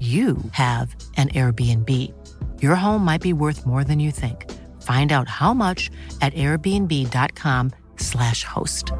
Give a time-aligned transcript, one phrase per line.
[0.00, 1.90] you have an Airbnb.
[2.62, 4.48] Your home might be worth more than you think.
[4.82, 8.92] Find out how much at airbnb.com/slash host.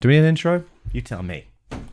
[0.00, 0.64] Do we need an intro?
[0.92, 1.48] You tell me.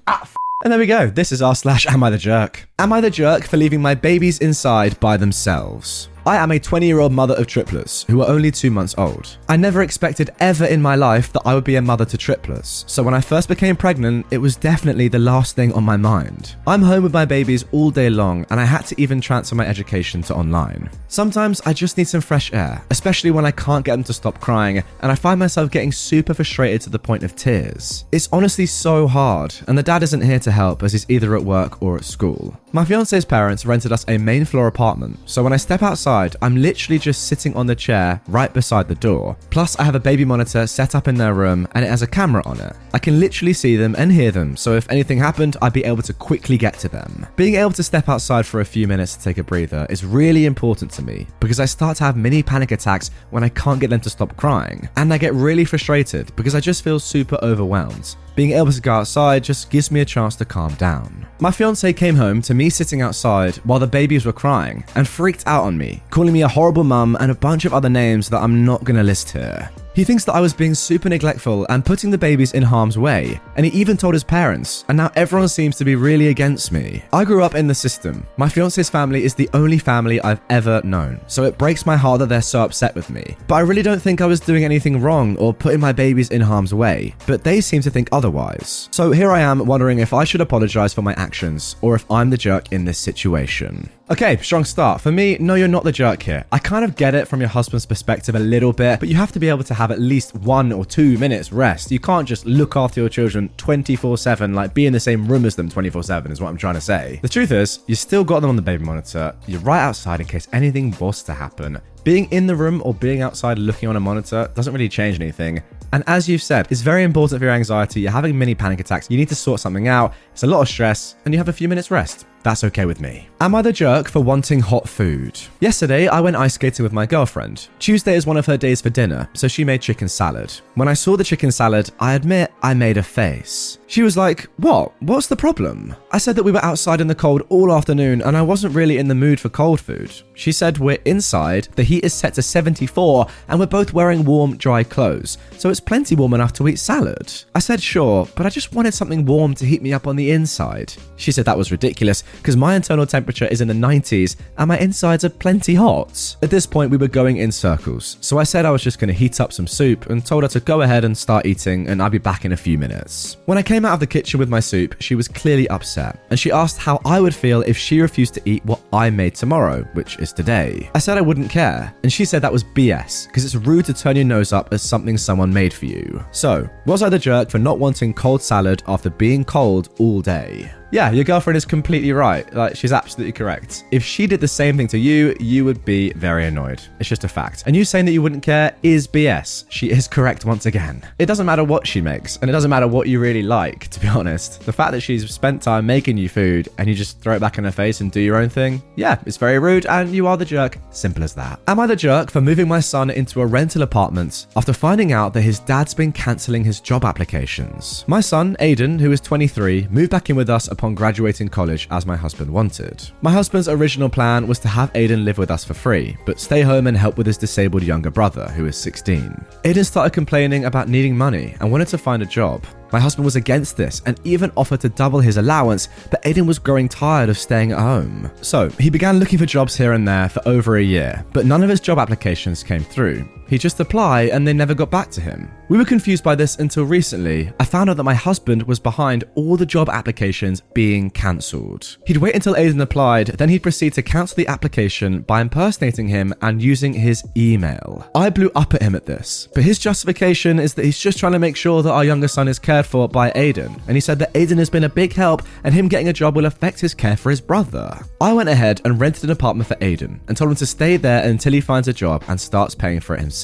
[0.07, 1.07] Ah, f- and there we go.
[1.07, 2.69] This is our slash Am I the Jerk?
[2.79, 6.07] Am I the jerk for leaving my babies inside by themselves?
[6.27, 9.37] I am a 20 year old mother of triplets who are only two months old.
[9.47, 12.83] I never expected ever in my life that I would be a mother to triplets,
[12.85, 16.57] so when I first became pregnant, it was definitely the last thing on my mind.
[16.67, 19.65] I'm home with my babies all day long, and I had to even transfer my
[19.65, 20.89] education to online.
[21.07, 24.41] Sometimes I just need some fresh air, especially when I can't get them to stop
[24.41, 28.03] crying, and I find myself getting super frustrated to the point of tears.
[28.11, 31.45] It's honestly so hard, and the dad isn't here to help as he's either at
[31.45, 32.59] work or at school.
[32.73, 36.55] My fiance's parents rented us a main floor apartment, so when I step outside, I'm
[36.61, 39.37] literally just sitting on the chair right beside the door.
[39.49, 42.07] Plus, I have a baby monitor set up in their room and it has a
[42.07, 42.75] camera on it.
[42.93, 46.03] I can literally see them and hear them, so if anything happened, I'd be able
[46.03, 47.27] to quickly get to them.
[47.35, 50.45] Being able to step outside for a few minutes to take a breather is really
[50.45, 53.89] important to me because I start to have mini panic attacks when I can't get
[53.89, 58.15] them to stop crying, and I get really frustrated because I just feel super overwhelmed.
[58.35, 61.25] Being able to go outside just gives me a chance to calm down.
[61.39, 65.43] My fiance came home to me sitting outside while the babies were crying and freaked
[65.47, 68.41] out on me, calling me a horrible mum and a bunch of other names that
[68.41, 69.69] I'm not gonna list here.
[69.97, 73.41] He thinks that I was being super neglectful and putting the babies in harm's way,
[73.55, 77.01] and he even told his parents, and now everyone seems to be really against me.
[77.11, 78.23] I grew up in the system.
[78.37, 82.19] My fiance's family is the only family I've ever known, so it breaks my heart
[82.19, 83.35] that they're so upset with me.
[83.47, 86.41] But I really don't think I was doing anything wrong or putting my babies in
[86.41, 88.89] harm's way, but they seem to think otherwise.
[88.91, 92.29] So here I am wondering if I should apologize for my actions or if I'm
[92.29, 93.89] the jerk in this situation.
[94.09, 95.01] Okay, strong start.
[95.01, 96.45] For me, no, you're not the jerk here.
[96.53, 99.33] I kind of get it from your husband's perspective a little bit, but you have
[99.33, 101.91] to be able to have at least one or two minutes rest.
[101.91, 105.43] You can't just look after your children 24 7, like be in the same room
[105.43, 107.19] as them 24 7, is what I'm trying to say.
[107.21, 109.35] The truth is, you still got them on the baby monitor.
[109.45, 111.77] You're right outside in case anything was to happen.
[112.05, 115.61] Being in the room or being outside looking on a monitor doesn't really change anything.
[115.91, 117.99] And as you've said, it's very important for your anxiety.
[117.99, 119.11] You're having mini panic attacks.
[119.11, 120.13] You need to sort something out.
[120.31, 122.25] It's a lot of stress, and you have a few minutes rest.
[122.47, 123.27] That's okay with me.
[123.41, 125.37] Am I the jerk for wanting hot food?
[125.59, 127.67] Yesterday, I went ice skating with my girlfriend.
[127.77, 130.53] Tuesday is one of her days for dinner, so she made chicken salad.
[130.75, 133.79] When I saw the chicken salad, I admit I made a face.
[133.87, 134.93] She was like, What?
[135.01, 135.93] What's the problem?
[136.11, 138.97] I said that we were outside in the cold all afternoon and I wasn't really
[138.97, 140.09] in the mood for cold food.
[140.33, 144.55] She said we're inside, the heat is set to 74, and we're both wearing warm,
[144.55, 147.33] dry clothes, so it's plenty warm enough to eat salad.
[147.55, 150.31] I said sure, but I just wanted something warm to heat me up on the
[150.31, 150.93] inside.
[151.17, 154.77] She said that was ridiculous because my internal temperature is in the 90s and my
[154.79, 156.35] insides are plenty hot.
[156.41, 159.09] At this point, we were going in circles, so I said I was just going
[159.09, 162.01] to heat up some soup and told her to go ahead and start eating, and
[162.01, 163.37] I'd be back in a few minutes.
[163.45, 166.39] When I came out of the kitchen with my soup, she was clearly upset, and
[166.39, 169.83] she asked how I would feel if she refused to eat what I made tomorrow,
[169.93, 170.89] which is today.
[170.95, 173.93] I said I wouldn't care, and she said that was BS, because it's rude to
[173.93, 176.23] turn your nose up at something someone made for you.
[176.31, 180.71] So, was I the jerk for not wanting cold salad after being cold all day?
[180.89, 182.51] Yeah, your girlfriend is completely right.
[182.53, 183.83] Like, she's absolutely correct.
[183.91, 186.81] If she did the same thing to you, you would be very annoyed.
[186.99, 187.63] It's just a fact.
[187.65, 189.65] And you saying that you wouldn't care is BS.
[189.69, 191.03] She is correct once again.
[191.19, 193.99] It doesn't matter what she makes, and it doesn't matter what you really like, to
[193.99, 194.65] be honest.
[194.65, 197.57] The fact that she's spent time making you food and you just throw it back
[197.57, 200.37] in her face and do your own thing, yeah, it's very rude, and you are
[200.37, 200.77] the jerk.
[200.91, 201.59] Simple as that.
[201.67, 205.33] Am I the jerk for moving my son into a rental apartment after finding out
[205.33, 208.05] that his dad's been cancelling his job applications?
[208.07, 212.05] My son, Aiden, who is 23, moved back in with us upon graduating college as
[212.05, 213.09] my husband wanted.
[213.21, 216.61] My husband's original plan was to have Aiden live with us for free, but stay
[216.61, 219.45] home and help with his disabled younger brother, who is 16.
[219.63, 222.63] Aiden started complaining about needing money and wanted to find a job.
[222.91, 226.59] My husband was against this and even offered to double his allowance, but Aiden was
[226.59, 228.31] growing tired of staying at home.
[228.41, 231.63] So he began looking for jobs here and there for over a year, but none
[231.63, 233.27] of his job applications came through.
[233.47, 235.51] He'd just apply and they never got back to him.
[235.69, 237.51] We were confused by this until recently.
[237.59, 241.97] I found out that my husband was behind all the job applications being cancelled.
[242.05, 246.33] He'd wait until Aiden applied, then he'd proceed to cancel the application by impersonating him
[246.41, 248.09] and using his email.
[248.15, 251.33] I blew up at him at this, but his justification is that he's just trying
[251.33, 254.19] to make sure that our younger son is cared for by Aiden, and he said
[254.19, 256.93] that Aiden has been a big help and him getting a job will affect his
[256.93, 257.97] care for his brother.
[258.21, 261.27] I went ahead and rented an apartment for Aiden and told him to stay there
[261.27, 263.36] until he finds a job and starts paying for it himself.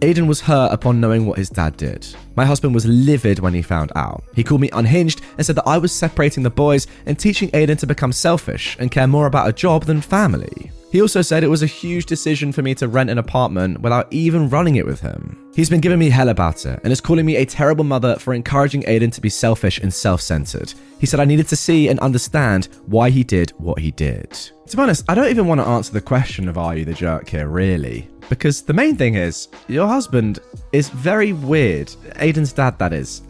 [0.00, 2.06] Aiden was hurt upon knowing what his dad did.
[2.36, 4.24] My husband was livid when he found out.
[4.34, 7.78] He called me unhinged and said that I was separating the boys and teaching Aiden
[7.78, 10.70] to become selfish and care more about a job than family.
[10.90, 14.10] He also said it was a huge decision for me to rent an apartment without
[14.10, 15.36] even running it with him.
[15.54, 18.32] He's been giving me hell about it and is calling me a terrible mother for
[18.32, 20.72] encouraging Aiden to be selfish and self centered.
[20.98, 24.30] He said I needed to see and understand why he did what he did.
[24.68, 26.94] To be honest, I don't even want to answer the question of are you the
[26.94, 28.08] jerk here, really.
[28.28, 30.38] Because the main thing is, your husband
[30.72, 31.88] is very weird.
[32.16, 33.22] Aiden's dad, that is.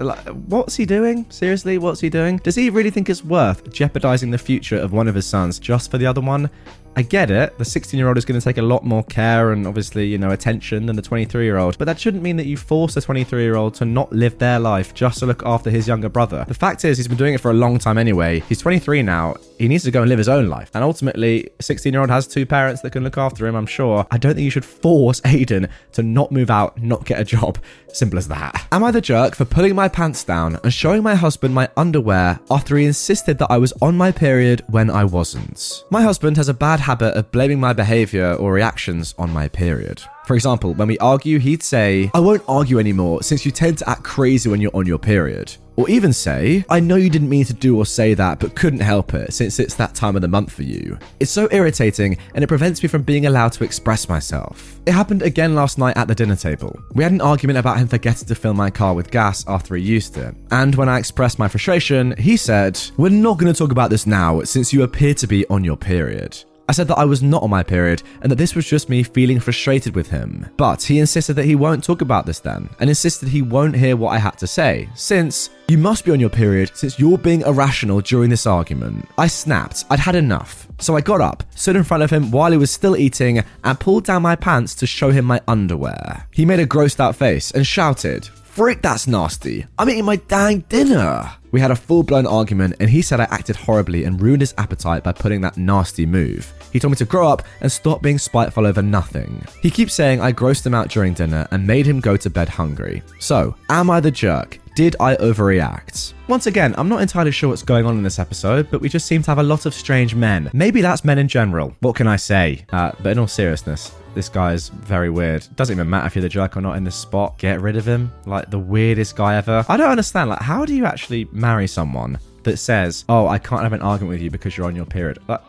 [0.47, 1.27] What's he doing?
[1.31, 2.39] Seriously, what's he doing?
[2.39, 5.91] Does he really think it's worth jeopardizing the future of one of his sons just
[5.91, 6.51] for the other one?
[6.99, 7.57] I get it.
[7.59, 10.19] The 16 year old is going to take a lot more care and obviously, you
[10.19, 11.79] know, attention than the 23 year old.
[11.79, 14.59] But that shouldn't mean that you force a 23 year old to not live their
[14.59, 16.45] life just to look after his younger brother.
[16.49, 18.41] The fact is, he's been doing it for a long time anyway.
[18.49, 19.37] He's 23 now.
[19.61, 20.73] He needs to go and live his own life.
[20.75, 24.05] And ultimately, 16 year old has two parents that can look after him, I'm sure.
[24.11, 24.88] I don't think you should force
[25.23, 27.59] Aiden to not move out, not get a job.
[27.93, 28.67] Simple as that.
[28.71, 32.39] Am I the jerk for pulling my pants down and showing my husband my underwear
[32.51, 35.85] after he insisted that I was on my period when I wasn't?
[35.91, 40.03] My husband has a bad habit of blaming my behavior or reactions on my period.
[40.29, 43.89] For example, when we argue, he'd say, I won't argue anymore since you tend to
[43.89, 45.57] act crazy when you're on your period.
[45.77, 48.81] Or even say, I know you didn't mean to do or say that, but couldn't
[48.81, 50.99] help it since it's that time of the month for you.
[51.19, 54.79] It's so irritating and it prevents me from being allowed to express myself.
[54.85, 56.79] It happened again last night at the dinner table.
[56.93, 59.83] We had an argument about him forgetting to fill my car with gas after he
[59.83, 60.35] used it.
[60.51, 64.07] And when I expressed my frustration, he said, We're not going to talk about this
[64.07, 66.45] now since you appear to be on your period.
[66.69, 69.03] I said that I was not on my period and that this was just me
[69.03, 70.47] feeling frustrated with him.
[70.59, 73.97] But he insisted that he won't talk about this then, and insisted he won't hear
[73.97, 77.41] what I had to say, since you must be on your period since you're being
[77.43, 79.09] irrational during this argument.
[79.17, 80.67] I snapped, I'd had enough.
[80.79, 83.81] So I got up, stood in front of him while he was still eating, and
[83.81, 86.27] pulled down my pants to show him my underwear.
[86.33, 89.65] He made a grossed out face and shouted, Frick, that's nasty.
[89.79, 91.31] I'm eating my dang dinner.
[91.53, 94.53] We had a full blown argument, and he said I acted horribly and ruined his
[94.59, 96.53] appetite by putting that nasty move.
[96.73, 99.47] He told me to grow up and stop being spiteful over nothing.
[99.63, 102.49] He keeps saying I grossed him out during dinner and made him go to bed
[102.49, 103.05] hungry.
[103.21, 104.59] So, am I the jerk?
[104.75, 106.15] Did I overreact?
[106.27, 109.07] Once again, I'm not entirely sure what's going on in this episode, but we just
[109.07, 110.51] seem to have a lot of strange men.
[110.53, 111.77] Maybe that's men in general.
[111.79, 112.67] What can I say?
[112.73, 115.47] Uh, but in all seriousness, this guy is very weird.
[115.57, 117.39] Doesn't even matter if you're the jerk or not in this spot.
[117.39, 118.13] Get rid of him.
[118.27, 119.65] Like the weirdest guy ever.
[119.69, 120.31] I don't understand.
[120.31, 124.11] Like, how do you actually marry someone that says, "Oh, I can't have an argument
[124.11, 125.19] with you because you're on your period"?
[125.29, 125.41] Like,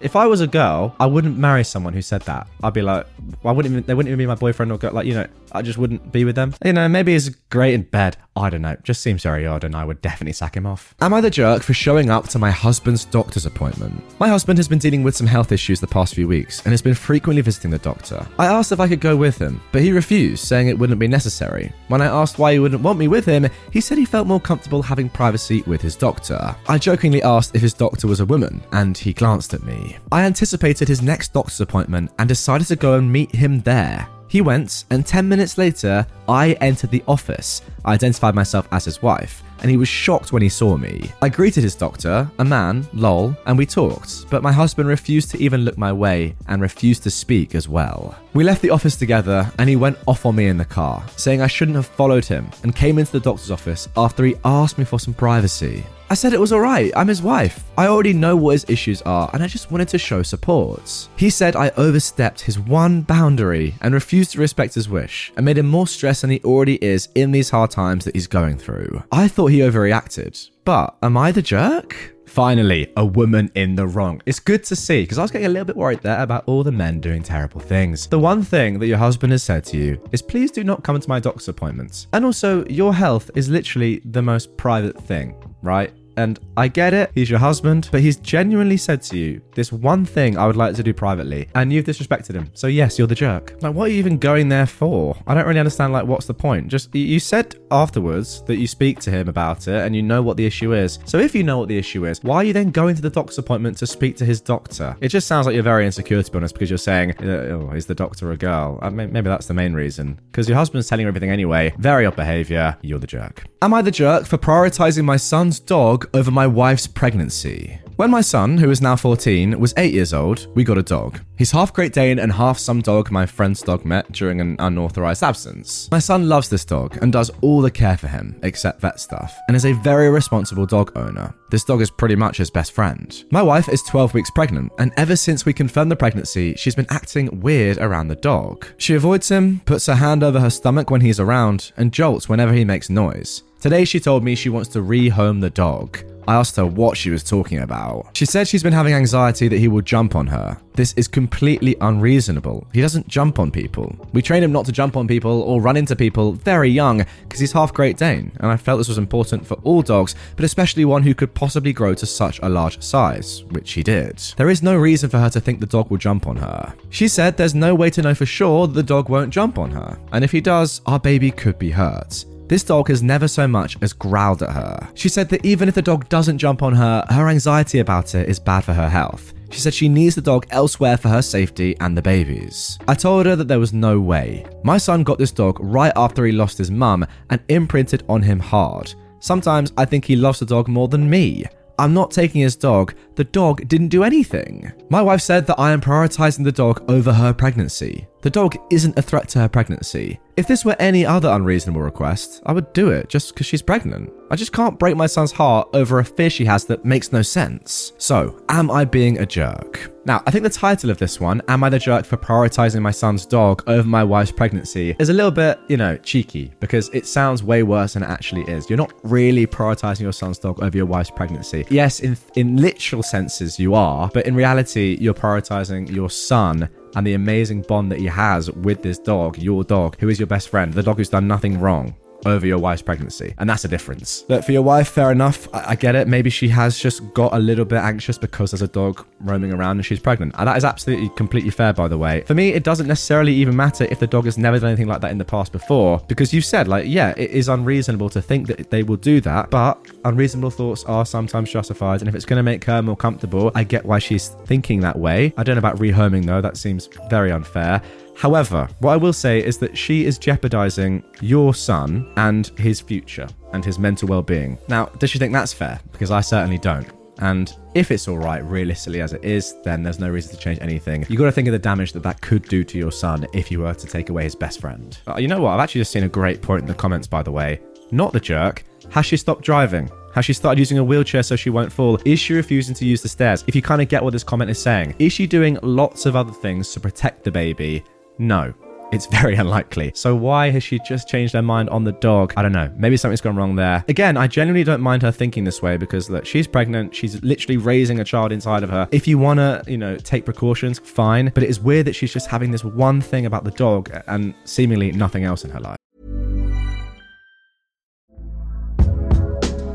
[0.00, 2.46] if I was a girl, I wouldn't marry someone who said that.
[2.62, 3.06] I'd be like,
[3.44, 4.92] I wouldn't even, they wouldn't even be my boyfriend or girl.
[4.92, 6.54] Like, you know, I just wouldn't be with them.
[6.64, 8.16] You know, maybe he's great in bed.
[8.36, 8.76] I don't know.
[8.84, 10.94] Just seems very odd, and I would definitely sack him off.
[11.00, 14.02] Am I the jerk for showing up to my husband's doctor's appointment?
[14.20, 16.82] My husband has been dealing with some health issues the past few weeks and has
[16.82, 18.24] been frequently visiting the doctor.
[18.38, 21.08] I asked if I could go with him, but he refused, saying it wouldn't be
[21.08, 21.72] necessary.
[21.88, 24.40] When I asked why he wouldn't want me with him, he said he felt more
[24.40, 26.54] comfortable having privacy with his doctor.
[26.68, 29.64] I jokingly asked if his doctor was a woman, and he glanced at
[30.10, 34.08] I anticipated his next doctor's appointment and decided to go and meet him there.
[34.28, 37.62] He went, and 10 minutes later, I entered the office.
[37.84, 41.10] I identified myself as his wife, and he was shocked when he saw me.
[41.22, 45.38] I greeted his doctor, a man, lol, and we talked, but my husband refused to
[45.42, 48.14] even look my way and refused to speak as well.
[48.34, 51.40] We left the office together, and he went off on me in the car, saying
[51.40, 54.84] I shouldn't have followed him, and came into the doctor's office after he asked me
[54.84, 55.84] for some privacy.
[56.10, 57.64] I said it was alright, I'm his wife.
[57.76, 61.08] I already know what his issues are, and I just wanted to show support.
[61.16, 65.58] He said I overstepped his one boundary and refused to respect his wish, and made
[65.58, 69.02] him more stressed than he already is in these hard times that he's going through.
[69.12, 72.14] I thought he overreacted, but am I the jerk?
[72.24, 74.22] Finally, a woman in the wrong.
[74.26, 76.62] It's good to see because I was getting a little bit worried there about all
[76.62, 78.06] the men doing terrible things.
[78.06, 81.00] The one thing that your husband has said to you is please do not come
[81.00, 82.06] to my doctor's appointments.
[82.12, 85.92] And also, your health is literally the most private thing, right?
[86.18, 90.04] And I get it, he's your husband, but he's genuinely said to you this one
[90.04, 92.50] thing I would like to do privately, and you've disrespected him.
[92.54, 93.54] So yes, you're the jerk.
[93.62, 95.16] Like, what are you even going there for?
[95.28, 95.92] I don't really understand.
[95.92, 96.66] Like, what's the point?
[96.66, 100.36] Just you said afterwards that you speak to him about it, and you know what
[100.36, 100.98] the issue is.
[101.04, 103.10] So if you know what the issue is, why are you then going to the
[103.10, 104.96] doctor's appointment to speak to his doctor?
[105.00, 107.86] It just sounds like you're very insecure, to be honest, because you're saying, "Oh, is
[107.86, 110.20] the doctor a girl?" Uh, maybe that's the main reason.
[110.32, 111.72] Because your husband's telling you everything anyway.
[111.78, 112.76] Very odd behavior.
[112.82, 113.44] You're the jerk.
[113.62, 117.78] Am I the jerk for prioritizing my son's dog over my wife's pregnancy?
[117.98, 121.18] When my son, who is now 14, was 8 years old, we got a dog.
[121.36, 125.24] He's half Great Dane and half some dog my friend's dog met during an unauthorized
[125.24, 125.88] absence.
[125.90, 129.36] My son loves this dog and does all the care for him, except vet stuff,
[129.48, 131.34] and is a very responsible dog owner.
[131.50, 133.24] This dog is pretty much his best friend.
[133.32, 136.86] My wife is 12 weeks pregnant, and ever since we confirmed the pregnancy, she's been
[136.90, 138.64] acting weird around the dog.
[138.76, 142.52] She avoids him, puts her hand over her stomach when he's around, and jolts whenever
[142.52, 143.42] he makes noise.
[143.60, 145.98] Today, she told me she wants to rehome the dog.
[146.28, 148.10] I asked her what she was talking about.
[148.12, 150.58] She said she's been having anxiety that he will jump on her.
[150.74, 152.68] This is completely unreasonable.
[152.74, 153.96] He doesn't jump on people.
[154.12, 157.40] We train him not to jump on people or run into people very young because
[157.40, 160.84] he's half Great Dane, and I felt this was important for all dogs, but especially
[160.84, 164.18] one who could possibly grow to such a large size, which he did.
[164.36, 166.74] There is no reason for her to think the dog will jump on her.
[166.90, 169.70] She said there's no way to know for sure that the dog won't jump on
[169.70, 172.26] her, and if he does, our baby could be hurt.
[172.48, 174.88] This dog has never so much as growled at her.
[174.94, 178.26] She said that even if the dog doesn't jump on her, her anxiety about it
[178.26, 179.34] is bad for her health.
[179.50, 182.78] She said she needs the dog elsewhere for her safety and the baby's.
[182.88, 184.46] I told her that there was no way.
[184.64, 188.38] My son got this dog right after he lost his mum and imprinted on him
[188.38, 188.94] hard.
[189.20, 191.44] Sometimes I think he loves the dog more than me.
[191.78, 192.94] I'm not taking his dog.
[193.14, 194.72] The dog didn't do anything.
[194.90, 198.08] My wife said that I am prioritizing the dog over her pregnancy.
[198.20, 200.18] The dog isn't a threat to her pregnancy.
[200.36, 204.12] If this were any other unreasonable request, I would do it just because she's pregnant.
[204.30, 207.22] I just can't break my son's heart over a fear she has that makes no
[207.22, 207.92] sense.
[207.98, 209.92] So, am I being a jerk?
[210.04, 212.90] Now, I think the title of this one, Am I the Jerk for Prioritizing My
[212.90, 217.06] Son's Dog Over My Wife's Pregnancy, is a little bit, you know, cheeky because it
[217.06, 218.70] sounds way worse than it actually is.
[218.70, 221.66] You're not really prioritizing your son's dog over your wife's pregnancy.
[221.68, 227.06] Yes, in, in literal senses, you are, but in reality, you're prioritizing your son and
[227.06, 230.48] the amazing bond that he has with this dog, your dog, who is your best
[230.48, 231.94] friend, the dog who's done nothing wrong
[232.26, 233.34] over your wife's pregnancy.
[233.38, 234.24] And that's a difference.
[234.28, 235.48] Look, for your wife, fair enough.
[235.54, 236.08] I, I, get it.
[236.08, 239.78] Maybe she has just got a little bit anxious because there's a dog roaming around
[239.78, 240.34] and she's pregnant.
[240.38, 242.22] And that is absolutely completely fair, by the way.
[242.22, 245.00] For me, it doesn't necessarily even matter if the dog has never done anything like
[245.00, 248.46] that in the past before, because you said, like, yeah, it is unreasonable to think
[248.48, 252.00] that they will do that, but unreasonable thoughts are sometimes justified.
[252.00, 254.98] And if it's going to make her more comfortable, I get why she's thinking that
[254.98, 255.32] way.
[255.36, 256.40] I don't know about rehoming, though.
[256.40, 257.82] That seems very unfair.
[258.18, 263.28] However, what I will say is that she is jeopardizing your son and his future
[263.52, 264.58] and his mental well being.
[264.68, 265.78] Now, does she think that's fair?
[265.92, 266.88] Because I certainly don't.
[267.20, 270.58] And if it's all right, realistically as it is, then there's no reason to change
[270.60, 271.06] anything.
[271.08, 273.52] You got to think of the damage that that could do to your son if
[273.52, 274.98] you were to take away his best friend.
[275.06, 275.50] Uh, you know what?
[275.50, 277.60] I've actually just seen a great point in the comments, by the way.
[277.92, 278.64] Not the jerk.
[278.90, 279.90] Has she stopped driving?
[280.14, 282.00] Has she started using a wheelchair so she won't fall?
[282.04, 283.44] Is she refusing to use the stairs?
[283.46, 286.16] If you kind of get what this comment is saying, is she doing lots of
[286.16, 287.84] other things to protect the baby
[288.18, 288.54] no.
[288.90, 289.92] It's very unlikely.
[289.94, 292.32] So why has she just changed her mind on the dog?
[292.36, 292.72] I don't know.
[292.76, 293.84] Maybe something's gone wrong there.
[293.88, 296.94] Again, I genuinely don't mind her thinking this way because look, she's pregnant.
[296.94, 298.88] She's literally raising a child inside of her.
[298.90, 301.30] If you want to, you know, take precautions, fine.
[301.34, 304.34] But it is weird that she's just having this one thing about the dog and
[304.44, 305.76] seemingly nothing else in her life.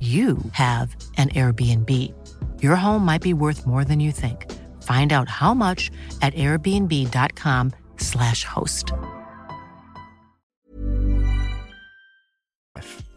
[0.00, 2.12] you have an Airbnb.
[2.62, 4.52] Your home might be worth more than you think.
[4.82, 5.90] Find out how much
[6.20, 8.92] at airbnb.com/slash host.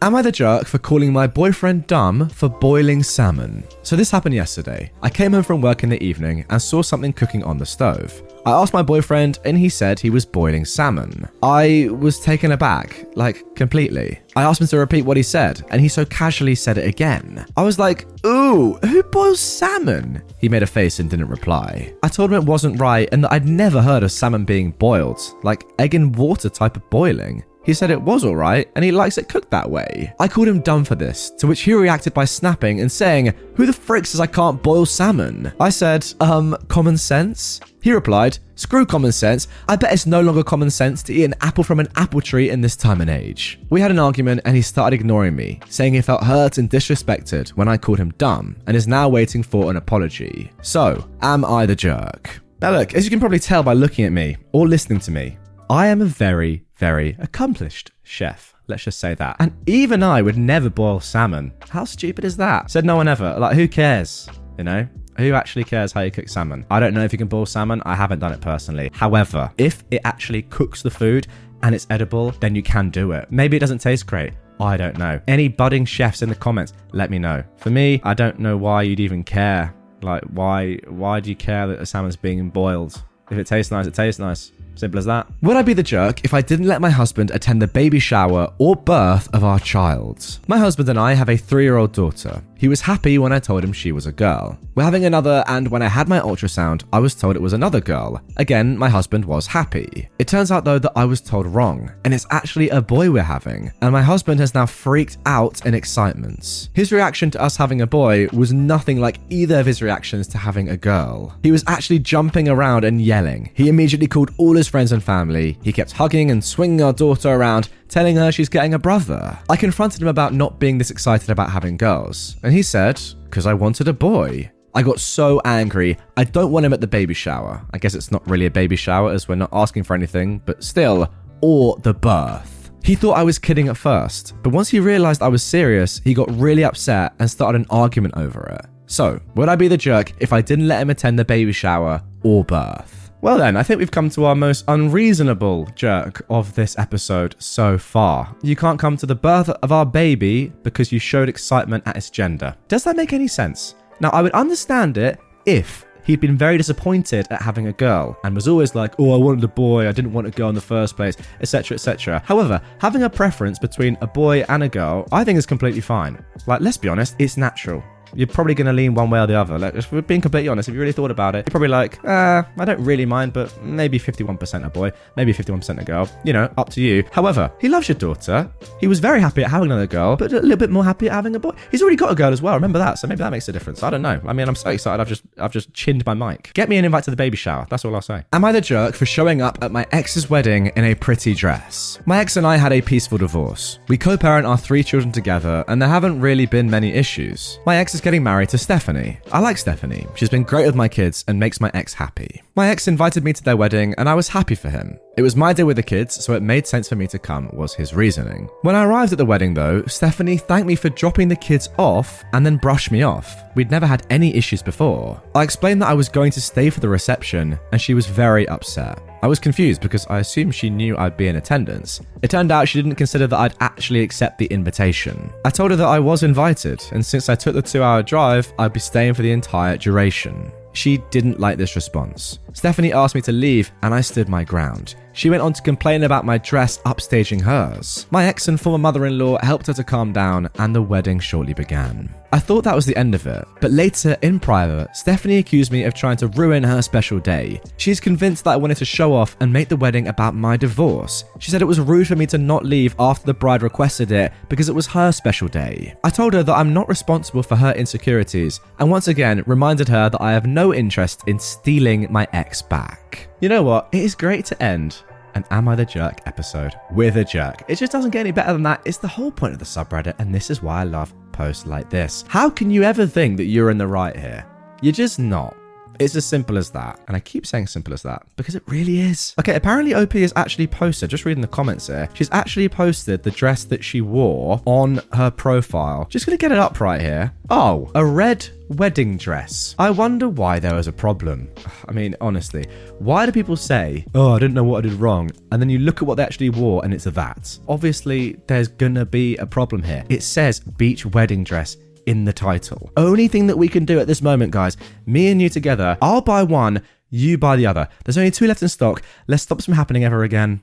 [0.02, 3.64] Am I the jerk for calling my boyfriend dumb for boiling salmon?
[3.82, 4.90] So, this happened yesterday.
[5.02, 8.22] I came home from work in the evening and saw something cooking on the stove.
[8.46, 11.28] I asked my boyfriend, and he said he was boiling salmon.
[11.42, 14.18] I was taken aback, like completely.
[14.34, 17.44] I asked him to repeat what he said, and he so casually said it again.
[17.56, 20.22] I was like, Ooh, who boils salmon?
[20.38, 21.92] He made a face and didn't reply.
[22.02, 25.20] I told him it wasn't right and that I'd never heard of salmon being boiled,
[25.42, 27.44] like egg and water type of boiling.
[27.62, 30.12] He said it was alright and he likes it cooked that way.
[30.18, 33.66] I called him dumb for this, to which he reacted by snapping and saying, Who
[33.66, 35.52] the frick says I can't boil salmon?
[35.60, 37.60] I said, Um, common sense?
[37.82, 39.48] He replied, Screw common sense.
[39.68, 42.50] I bet it's no longer common sense to eat an apple from an apple tree
[42.50, 43.58] in this time and age.
[43.70, 47.50] We had an argument and he started ignoring me, saying he felt hurt and disrespected
[47.50, 50.50] when I called him dumb and is now waiting for an apology.
[50.60, 52.40] So, am I the jerk?
[52.60, 55.38] Now, look, as you can probably tell by looking at me or listening to me,
[55.70, 58.54] I am a very, very accomplished chef.
[58.66, 59.36] Let's just say that.
[59.38, 61.52] And even I would never boil salmon.
[61.68, 62.70] How stupid is that?
[62.70, 63.36] Said no one ever.
[63.38, 64.28] Like, who cares?
[64.56, 64.88] You know?
[65.18, 66.64] Who actually cares how you cook salmon?
[66.70, 67.82] I don't know if you can boil salmon.
[67.84, 68.90] I haven't done it personally.
[68.94, 71.26] However, if it actually cooks the food
[71.62, 73.30] and it's edible, then you can do it.
[73.30, 74.32] Maybe it doesn't taste great.
[74.58, 75.20] I don't know.
[75.28, 77.44] Any budding chefs in the comments, let me know.
[77.56, 79.74] For me, I don't know why you'd even care.
[80.00, 80.76] Like, why?
[80.88, 83.02] Why do you care that the salmon's being boiled?
[83.30, 84.52] If it tastes nice, it tastes nice.
[84.74, 85.26] Simple as that.
[85.42, 88.52] Would I be the jerk if I didn't let my husband attend the baby shower
[88.58, 90.38] or birth of our child?
[90.48, 92.42] My husband and I have a three year old daughter.
[92.60, 94.58] He was happy when I told him she was a girl.
[94.74, 97.80] We're having another, and when I had my ultrasound, I was told it was another
[97.80, 98.20] girl.
[98.36, 100.10] Again, my husband was happy.
[100.18, 103.22] It turns out though that I was told wrong, and it's actually a boy we're
[103.22, 106.68] having, and my husband has now freaked out in excitement.
[106.74, 110.36] His reaction to us having a boy was nothing like either of his reactions to
[110.36, 111.34] having a girl.
[111.42, 113.52] He was actually jumping around and yelling.
[113.54, 115.56] He immediately called all his friends and family.
[115.62, 119.38] He kept hugging and swinging our daughter around, telling her she's getting a brother.
[119.48, 123.46] I confronted him about not being this excited about having girls, and he said, because
[123.46, 124.50] I wanted a boy.
[124.74, 125.98] I got so angry.
[126.16, 127.66] I don't want him at the baby shower.
[127.72, 130.62] I guess it's not really a baby shower as we're not asking for anything, but
[130.62, 132.70] still, or the birth.
[132.84, 136.14] He thought I was kidding at first, but once he realized I was serious, he
[136.14, 138.66] got really upset and started an argument over it.
[138.86, 142.02] So, would I be the jerk if I didn't let him attend the baby shower
[142.22, 142.99] or birth?
[143.22, 147.76] Well, then, I think we've come to our most unreasonable jerk of this episode so
[147.76, 148.34] far.
[148.42, 152.08] You can't come to the birth of our baby because you showed excitement at its
[152.08, 152.56] gender.
[152.68, 153.74] Does that make any sense?
[154.00, 158.34] Now, I would understand it if he'd been very disappointed at having a girl and
[158.34, 160.62] was always like, oh, I wanted a boy, I didn't want a girl in the
[160.62, 162.22] first place, etc., etc.
[162.24, 166.24] However, having a preference between a boy and a girl, I think is completely fine.
[166.46, 169.34] Like, let's be honest, it's natural you're probably going to lean one way or the
[169.34, 169.58] other.
[169.58, 171.98] Like, if we're being completely honest, if you really thought about it, you're probably like,
[172.06, 176.08] ah, I don't really mind, but maybe 51% a boy, maybe 51% a girl.
[176.24, 177.04] You know, up to you.
[177.12, 178.50] However, he loves your daughter.
[178.80, 181.12] He was very happy at having another girl, but a little bit more happy at
[181.12, 181.52] having a boy.
[181.70, 182.54] He's already got a girl as well.
[182.54, 183.82] Remember that, so maybe that makes a difference.
[183.82, 184.20] I don't know.
[184.26, 185.00] I mean, I'm so excited.
[185.00, 186.52] I've just, I've just chinned my mic.
[186.54, 187.66] Get me an invite to the baby shower.
[187.70, 188.24] That's all I'll say.
[188.32, 191.98] Am I the jerk for showing up at my ex's wedding in a pretty dress?
[192.06, 193.78] My ex and I had a peaceful divorce.
[193.88, 197.58] We co-parent our three children together, and there haven't really been many issues.
[197.66, 199.18] My ex is getting married to Stephanie.
[199.32, 200.06] I like Stephanie.
[200.14, 202.42] She's been great with my kids and makes my ex happy.
[202.54, 204.98] My ex invited me to their wedding and I was happy for him.
[205.16, 207.50] It was my day with the kids, so it made sense for me to come,
[207.52, 208.48] was his reasoning.
[208.62, 212.24] When I arrived at the wedding, though, Stephanie thanked me for dropping the kids off
[212.32, 213.44] and then brushed me off.
[213.54, 215.20] We'd never had any issues before.
[215.34, 218.48] I explained that I was going to stay for the reception, and she was very
[218.48, 218.98] upset.
[219.22, 222.00] I was confused because I assumed she knew I'd be in attendance.
[222.22, 225.30] It turned out she didn't consider that I'd actually accept the invitation.
[225.44, 228.50] I told her that I was invited, and since I took the two hour drive,
[228.58, 230.50] I'd be staying for the entire duration.
[230.72, 232.38] She didn't like this response.
[232.52, 234.94] Stephanie asked me to leave, and I stood my ground.
[235.12, 238.06] She went on to complain about my dress upstaging hers.
[238.10, 241.18] My ex and former mother in law helped her to calm down, and the wedding
[241.18, 242.14] shortly began.
[242.32, 245.82] I thought that was the end of it, but later in private, Stephanie accused me
[245.82, 247.60] of trying to ruin her special day.
[247.76, 251.24] She's convinced that I wanted to show off and make the wedding about my divorce.
[251.40, 254.32] She said it was rude for me to not leave after the bride requested it
[254.48, 255.96] because it was her special day.
[256.04, 260.08] I told her that I'm not responsible for her insecurities, and once again reminded her
[260.08, 263.28] that I have no interest in stealing my ex back.
[263.40, 263.88] You know what?
[263.92, 265.02] It is great to end
[265.34, 267.62] an Am I the Jerk episode with a jerk.
[267.68, 268.82] It just doesn't get any better than that.
[268.84, 271.90] It's the whole point of the subreddit, and this is why I love posts like
[271.90, 272.24] this.
[272.28, 274.44] How can you ever think that you're in the right here?
[274.82, 275.56] You're just not.
[276.00, 276.98] It's as simple as that.
[277.06, 279.34] And I keep saying simple as that because it really is.
[279.38, 283.30] Okay, apparently OP has actually posted, just reading the comments here, she's actually posted the
[283.30, 286.06] dress that she wore on her profile.
[286.08, 287.32] Just gonna get it up right here.
[287.50, 289.74] Oh, a red wedding dress.
[289.78, 291.50] I wonder why there was a problem.
[291.88, 292.66] I mean, honestly,
[292.98, 295.30] why do people say, oh, I didn't know what I did wrong?
[295.52, 297.58] And then you look at what they actually wore and it's a VAT.
[297.68, 300.04] Obviously, there's gonna be a problem here.
[300.08, 301.76] It says beach wedding dress
[302.10, 302.90] in the title.
[302.96, 306.20] Only thing that we can do at this moment, guys, me and you together, I'll
[306.20, 307.88] buy one you buy the other.
[308.04, 309.02] There's only two left in stock.
[309.26, 310.62] Let's stop this from happening ever again.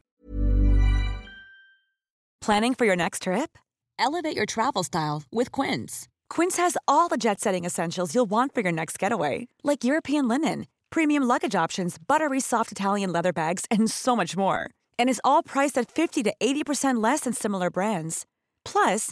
[2.42, 3.58] Planning for your next trip?
[4.00, 6.08] Elevate your travel style with Quince.
[6.30, 10.28] Quince has all the jet setting essentials you'll want for your next getaway, like European
[10.28, 14.70] linen, premium luggage options, buttery soft Italian leather bags, and so much more.
[15.00, 18.26] And is all priced at 50 to 80% less than similar brands.
[18.64, 19.12] Plus,